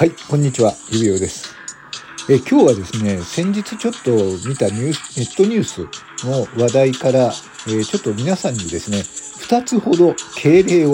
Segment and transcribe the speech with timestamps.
[0.00, 1.54] はい、こんにちは、指輪です。
[2.30, 4.10] え今日はですね、先日ちょっと
[4.48, 5.80] 見たニュース、ネットニュース
[6.26, 7.30] の話題から、
[7.68, 9.02] えちょっと皆さんにですね、
[9.40, 10.92] 二つほど敬礼を、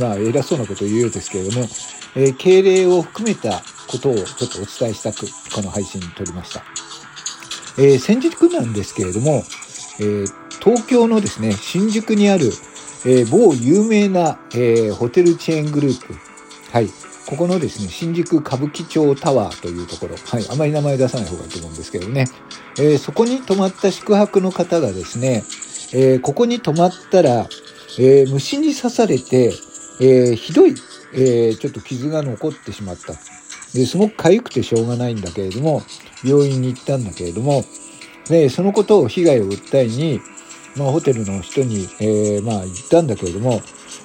[0.00, 1.68] まあ偉そうなことを言うようですけれども、
[2.16, 6.64] え敬礼を含めたことをちょっとお伝えしたく、この配信に撮りました。
[7.78, 9.44] えー先日なんですけれども、
[10.00, 10.26] えー
[10.64, 12.46] 東京のですね、新宿にある、
[13.06, 16.12] えー某有名な、えホテルチェーングループ、
[16.72, 16.90] はい、
[17.28, 22.24] ここのですね、新宿歌舞伎町タワーというところ、はい、あまり名前出さない方がいいと思うんですけどね、
[22.78, 25.44] えーそこに泊まった宿泊の方がですね、
[25.92, 27.46] えーここに泊まったら、
[27.98, 29.52] えー虫に刺されて、
[30.00, 30.74] えひどい、
[31.12, 33.12] えちょっと傷が残ってしまった。
[33.74, 35.82] ですごく痒くてしょうがないんだけれども、
[36.24, 37.62] 病院に行ったんだけれども、
[38.30, 40.22] で、そのことを被害を訴えに、
[40.76, 43.60] まあ、ホテルの人に、えまあ、言ったんだけれども、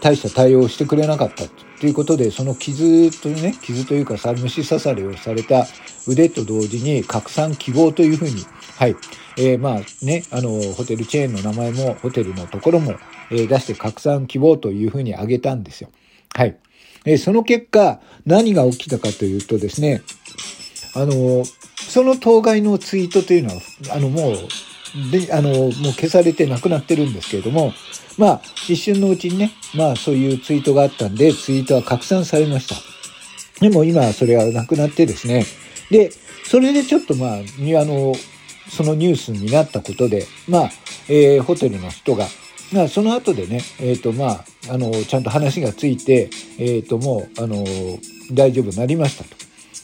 [0.00, 1.44] 大した対応してくれなかった
[1.80, 5.66] ということで、その傷というね、傷というか、虫刺されをされた
[6.06, 8.42] 腕と同時に、拡散希望というふうに、
[8.76, 8.96] はい、
[9.36, 12.94] えーまあね、あの、ホテルチェーンの名前も、ホテルのところも、
[13.30, 15.90] えー出して拡散希望というふうに挙げたんですよ。
[16.34, 16.56] はい。
[17.04, 20.02] えーその結果、何が起きたかというとですね、
[20.94, 21.44] あの、
[21.76, 24.34] その当該のツイートというのは、あの、もう、
[25.10, 27.72] で、あの、もう消されてなくなってるんですけれども、
[28.16, 32.76] まあ、一瞬のうちにね、まあ、そういうツイートがあったんで、ツイートは拡散されました。
[33.60, 35.44] でも今それはなくなってですね、
[35.90, 36.10] で、
[36.44, 37.40] それでちょっとまあ、あ
[37.84, 38.14] の、
[38.68, 40.70] そのニュースになったことで、まあ、
[41.08, 42.26] えーホテルの人が、
[42.72, 47.64] まあ、その後でね、えっ、と、まあ、あの、ちゃんと話がついて、えっ、と、もう、あの、
[48.32, 49.30] 大丈夫になりましたと。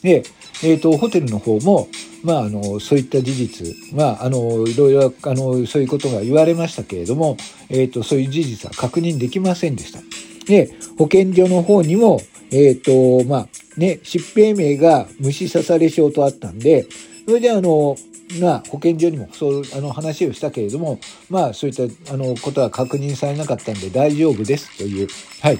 [0.02, 0.24] で、
[0.64, 1.88] えっ、と、ホテルの方も、
[2.22, 7.36] まあ、あの、そういった事実、まあ、あの、いろいろ、あの、そういうことが言われましたけれども、
[7.68, 10.00] えっ、と、そういう事実は確認できませんでした。
[10.46, 12.20] で、保健所の方にも、
[12.50, 16.86] えっ、と、まあ、ね、疾病名が虫刺され症とあったんで、
[17.26, 17.96] それであの、
[18.40, 21.00] まあ、保健所にもそう、あの話をしたけれども、
[21.30, 25.08] まあ、そういった、あの、ことは確認されなかったんで大丈夫ですという、
[25.40, 25.58] はい。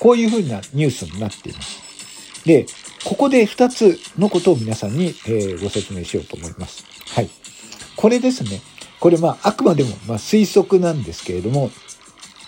[0.00, 1.89] こういうふうなニュースになっています。
[2.50, 2.66] で、
[3.04, 6.84] ここで2つのことを皆さんに、えご説明しようと思います。
[7.14, 7.30] はい。
[7.94, 8.60] これですね。
[8.98, 11.70] これまあ、あくまでもま推測なんですけれども、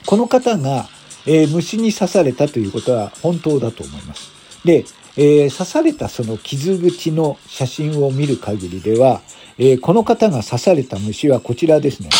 [0.05, 0.89] この方が、
[1.25, 4.33] えー虫に刺されたということは本当だと思います。
[4.65, 4.85] で、
[5.17, 9.23] えー刺されたその傷口の写真を見る限りでは、
[9.57, 12.11] えーこの方が刺された虫はこちらですね。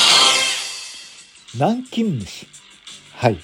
[1.55, 2.47] 南京虫。
[3.17, 3.39] はい。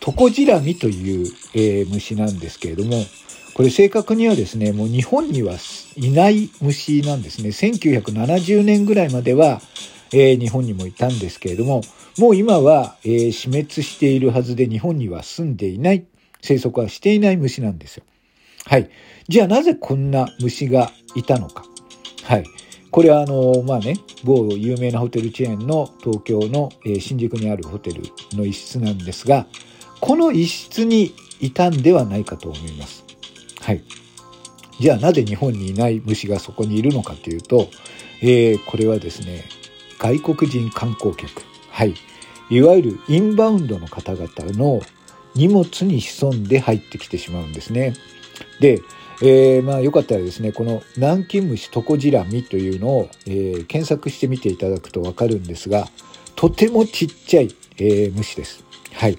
[0.00, 3.06] トコジラミという、え虫なんですけれども、
[3.54, 5.56] これ正確にはですね、もう日本には
[5.96, 7.50] いない虫なんですね。
[7.50, 9.60] 1970年ぐらいまでは、
[10.12, 11.82] えー日本にもいたんですけれども、
[12.18, 16.06] もう今は、えー死滅しているはずで日本には住んでいない、
[16.40, 18.04] 生息はしていない虫なんですよ。
[18.66, 18.90] はい。
[19.28, 21.64] じゃあなぜこんな虫がいたのか。
[22.24, 22.44] はい。
[22.90, 23.94] これはあの、まあね、
[24.24, 29.46] 某有名なホテルチェーンの東京の、えー新宿にあるホテルの一室なんですが、
[30.00, 33.04] この一室にいたんではないかと思います。
[33.70, 33.82] はい。
[34.80, 37.68] じゃあなぜ日本にいない虫がそこにいるのかというと、
[38.20, 39.44] えーこれはですね、
[39.98, 41.30] 外国人観光客。
[41.70, 41.94] はい。
[42.50, 44.28] いわゆるインバウンドの方々
[44.58, 44.80] の
[45.36, 47.94] 荷物に潜んで入ってきてしまうんですね。
[48.58, 48.80] で、
[49.22, 55.86] えーまあよかったらですね、この南京虫トコジラミというのを、えー検索してみていただくとわかるんですが、
[56.34, 58.64] とてもちっちゃい、えー虫です。
[58.94, 59.18] はい。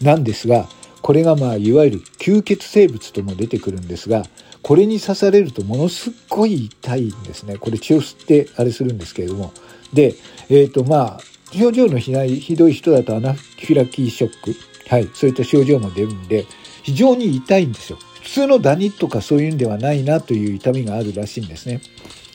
[0.00, 0.68] なんですが、
[1.02, 4.24] これがまあいわゆる吸血生物とも出てくるんですが、
[4.62, 7.56] これに刺されるとものすっごい痛いんですね。
[7.56, 9.52] これ血を吸ってあれするんですけれども。
[9.92, 10.14] で、
[10.48, 11.20] えっ、とまあ、
[11.52, 14.54] 症状のひないひどい人だとアナフィラキーショック。
[14.88, 15.08] はい。
[15.14, 16.46] そういった症状も出るんで、
[16.82, 17.98] 非常に痛いんですよ。
[18.22, 21.80] 普通のダニとかそういうんではないなという痛みがあるらしいんですね。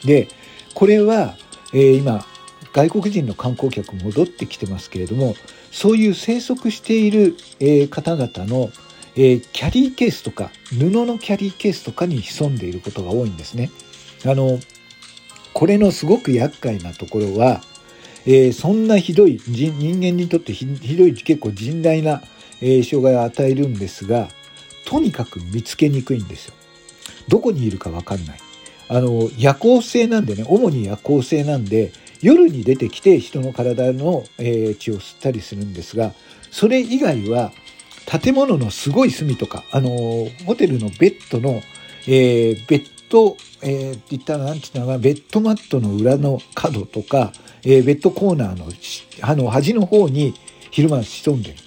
[0.04, 0.28] で、
[0.74, 1.36] これは、
[1.74, 2.26] えー今、
[2.76, 5.36] 外国人の観光客戻ってきてますけれども、
[5.72, 8.70] そういう生息している、え方々の、
[9.16, 13.72] えキャリーケースとか、布のキャリーケースとかに潜んでいることが多いんですね。
[14.26, 14.60] あの、
[15.54, 17.64] これのすごく厄介なところは、
[18.26, 20.66] えーそんなひどい人間にとってひ
[20.98, 22.24] どい結構甚大な、
[22.60, 24.28] えー障害を与えるんですが
[24.86, 26.54] とにかく見つけにくいんですよ。
[27.28, 28.40] どこにいるかわかんない。
[28.88, 31.92] あの夜行性なんでね主に夜行性なんで
[32.26, 36.12] 夜に出てきて人の体の、え血を吸ったりするんですが
[36.50, 37.52] それ以外は
[38.08, 39.90] 建物のすごい隅とかあの
[40.48, 41.62] ホテルのベッドの、
[42.08, 47.32] えーベッド、えーって言ったらなんて言ったらベッドマットの裏の角とか、
[47.64, 48.66] えーベッドコーナーの
[49.22, 50.34] あの端の方に
[50.72, 51.58] 昼間潜んでる。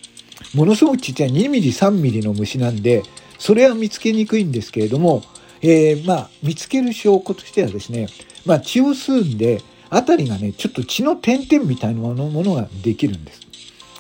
[0.55, 3.03] ものすごくちっちゃい2ミリ3ミリの虫なんで
[3.39, 5.23] それは見つけにくいんですけれども、
[5.63, 8.09] えー、まあ、見つける証拠としてはですね、
[8.45, 13.41] まあ、血を吸うんで、あたりがね、ちょっと血の点々みたいなものができるんです。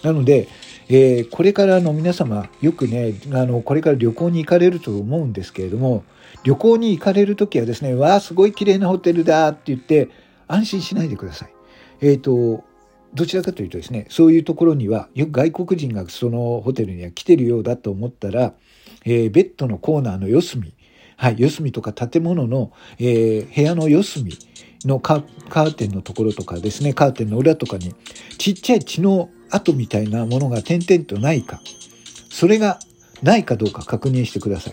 [0.02, 0.48] なので、
[0.88, 6.04] えー、これからの皆様、よくね、あの、これから旅行に行かれると思うんですけれども、
[6.44, 10.08] 旅行に行かれるときはですね、わあ、すごい綺麗なホテルだって言って、
[10.46, 11.52] 安心しないでください。
[12.00, 12.64] えっ、ー、と、
[13.14, 18.54] どちらかというとですね、そういうところには、よく外国人がそのホテルには来てるようだと思ったら、
[19.04, 20.74] えー、ベッドのコーナーの四隅、
[21.16, 24.38] はい、四隅とか建物の、えー、部屋の四隅
[24.84, 27.94] のカーテンのところとかですね、カーテンの裏とかに、
[28.38, 31.60] ちっちゃい血の跡みたいなものが点々とないか、
[32.30, 32.78] それが
[33.22, 34.70] ないかどうか確認してくださ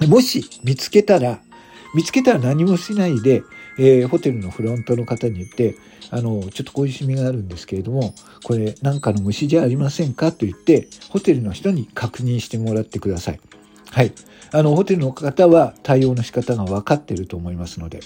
[0.00, 0.06] い。
[0.06, 1.40] もし見つけたら、
[1.94, 3.42] 見つけたら何もしないで、
[3.78, 5.76] えー、ホテルのフロントの方に言って、
[6.10, 13.40] あの、ちょっとこういうシミがあるんですけれども、これ何かの虫じゃありませんかと言って、ホテルの人に確認してもらってください。
[13.90, 14.12] はい。
[14.52, 18.00] あの、ホテルの方は対応の仕方が分かってると思いますので。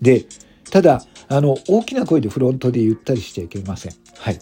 [0.00, 0.26] で、
[0.70, 3.92] ただ、あの、大きな声でフロントで言ったりしちゃいけません。
[4.18, 4.38] はい。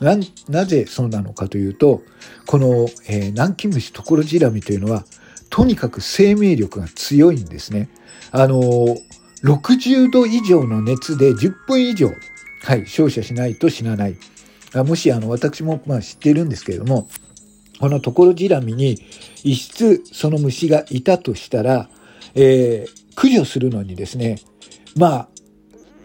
[0.00, 0.16] な、
[0.48, 2.02] なぜそうなのかというと、
[2.46, 5.04] この、えー、南京虫トコロジラミというのは、
[5.50, 7.88] とにかく生命力が強いんですね。
[8.32, 8.96] あのー、
[9.42, 12.10] 60度以上の熱で10分以上、
[12.62, 14.16] はい、照射しないと死なない。
[14.74, 17.08] あもし、あの、私も、まあ、知っているんですけれども、
[17.78, 18.98] このトコロジラミに
[19.42, 21.88] 一室その虫がいたとしたら、
[22.34, 24.38] えー、駆除するのにですね、
[24.96, 25.28] まあ、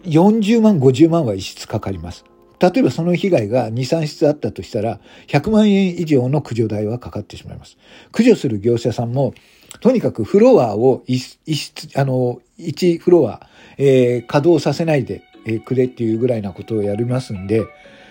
[0.04, 2.24] 40万、50万は一室かかります。
[2.60, 7.78] 例えばその被害が2、3室あったとしたら、100万円以上の駆除代はかかってしまいます。
[8.12, 9.34] 駆除する業者さんも、
[9.80, 13.46] とにかくフロアを一室、あの、1フロア、
[13.78, 15.22] えー、稼働させないで
[15.64, 17.64] くれっていうぐらいなことをやりますんで、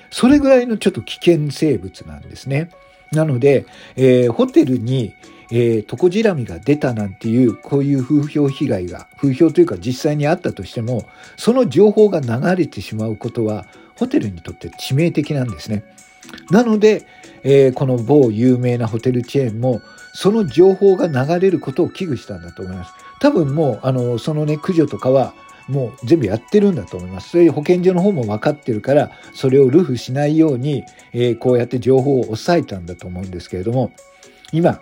[0.10, 2.72] それぐらいのちょっと危険生物なんですね。
[3.12, 3.66] なので、
[3.96, 5.14] えー、ホテルに、
[5.52, 11.08] えー、トコジラミが出たなんていう、こういう風評被害が、風評というか実際にあったとしても、
[11.38, 13.66] その情報が流れてしまうことは、
[13.96, 15.84] ホテルにとって致命的なんですね。
[16.52, 17.06] なので、
[17.44, 19.82] えー、この某有名なホテルチェーンも、
[20.14, 22.94] その情報が流れることを危惧したんだと思います。
[23.20, 25.34] 多分もう、あの、そのね、駆除とかは、
[25.68, 27.30] もう全部やってるんだと思います。
[27.30, 33.92] そういう保健所の方も分かってるから、それをルフしないように、えー、こうやって情報を抑えたんだと思うんですけれども、
[34.52, 34.82] 今、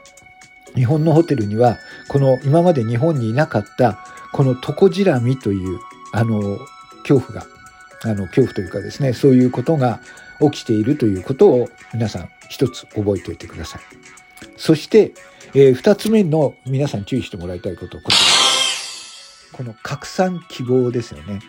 [0.75, 1.77] 日本のホテルには、
[2.07, 3.99] この今まで日本にいなかった、
[4.33, 5.79] このトコジラミという、
[6.11, 6.59] あの、
[7.07, 7.47] 恐怖が、
[8.03, 9.99] あの、恐怖というかですね、そういうことが
[10.39, 13.81] 起きているということを皆さん一つ覚えておいてください。
[14.55, 15.13] そして、
[15.53, 18.15] えー、二つ目の皆さん注意してもらいたいこと、こち
[19.53, 19.57] ら。
[19.57, 21.39] この拡散希望ですよね。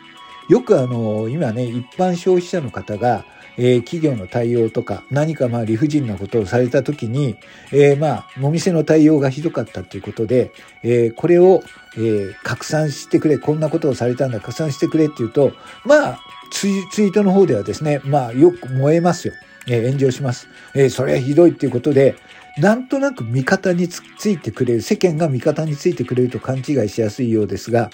[0.48, 3.24] よくあの、今ね、一般消費者の方が、
[3.58, 7.36] えー、企業の対応とか、何かまあ理不尽なことをされたときに、
[7.72, 10.52] えー、まあ、お店の対応がひどかったということで、
[10.82, 11.60] えー、これを、
[11.96, 15.52] えー、拡散してくれ、こんなことをされたんだ、拡散してくれっていうと、
[15.84, 19.34] まあ、ツイツイートの方ではですね、まあ、よく燃えますよ。
[19.66, 20.48] えー、炎上します。
[20.74, 22.14] えー、それはひどいっていうことで、
[22.58, 27.90] なんとなく味方についてくれる、世間が味方についてくれると勘違いしやすいようですが、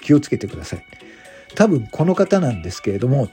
[0.00, 1.05] 気をつけてください。
[1.56, 3.28] 多分この方なんですけれども、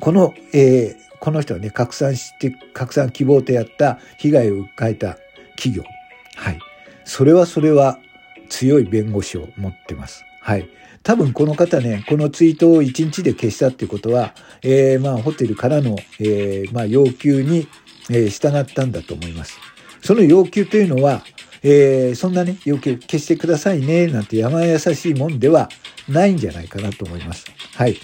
[0.00, 5.18] この、えー、この人はね、拡散して、拡散希望とやった被害を訴えた
[5.56, 5.84] 企業。
[6.36, 6.58] はい。
[7.04, 7.98] それはそれは
[8.48, 10.24] 強い弁護士を持ってます。
[10.40, 10.68] はい。
[11.02, 17.66] 多分この方ね、このツイートを1日で消したっていうことは、えー、まあホテルからの、えー、まあ要求に、
[18.08, 19.58] えー、従ったんだと思います。
[20.00, 21.24] その要求というのは、
[21.64, 25.68] えー、そんなね、要求消してくださいね、なんて山優しいもんでは
[26.08, 27.46] ないんじゃないかなと思います。
[27.74, 27.96] はい。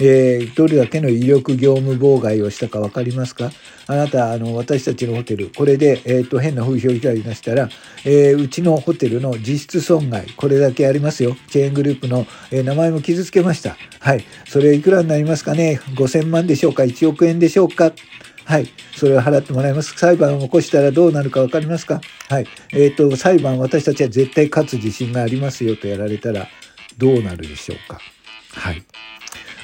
[0.00, 3.50] えー、どれだけの威力業務妨害をしたか分かりますか？
[3.86, 7.68] あなた、あの、私たちのホテル、これで、えっ、ー、と、変な風評被害がしたら、
[8.04, 11.36] えー、うちのホテルの実質損害、これだけありますよ。
[11.48, 13.76] チェーングループの、えー、名前も傷つけました。
[13.98, 14.24] はい。
[14.46, 17.92] それいくらになりますかね ?5000 万でしょうか ?1 億円でしょうか？
[18.44, 18.68] はい。
[18.94, 19.94] それを払ってもらいます。
[19.96, 22.00] 裁判を起こしたらどうなるか分かりますか？
[22.28, 22.46] はい。
[22.72, 26.46] えっ、ー、と、裁判私たちは絶対勝つ自信がありますよとやられたら
[26.98, 28.00] どうなるでしょうか？
[28.52, 28.82] はい。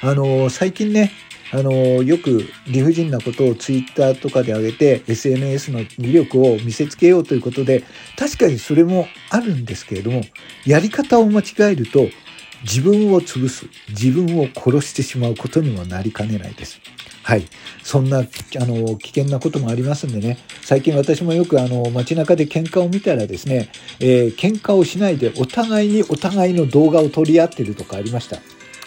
[0.02, 1.12] あの、最近ね、
[1.52, 1.72] あの、
[2.02, 7.84] よく理不尽なことをツイッターとかで上げて SNS の魅力を見せつけようということで、
[8.18, 10.22] 確かにそれもあるんですけれども、
[10.66, 12.08] やり方を間違えると
[12.64, 16.80] 自分を潰す、自分を殺してしまうことにもなりかねないです。
[17.22, 17.46] はい。
[17.82, 18.22] そんな、あ
[18.64, 28.38] の、危険なこともありますんでね、最近私もよくあの、街中で喧嘩を見たらですね、えー、喧嘩をしないでお互いにお互いの動画を撮り合ってるとかありました。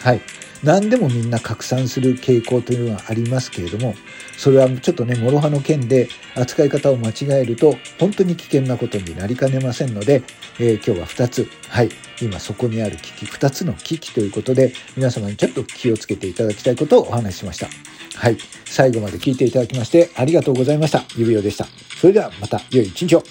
[0.02, 0.20] はい。
[0.62, 3.94] 何でもみんな拡散する傾向というのはありますけれども、
[4.36, 10.22] それはちょっとね、諸刃の剣で扱い方を間違えると、本当に危険なことになりかねませんので、
[10.58, 17.68] えー、今日は2つ、はい、今そこにある危機、2つの危機ということで、皆様にちょっと気をつけていただきたいことをお話ししました。
[18.16, 21.04] はい、最後まで聞いていただきましてありがとうございました。
[21.16, 21.66] 指輪でした。
[22.00, 23.22] それではまた良い一日を。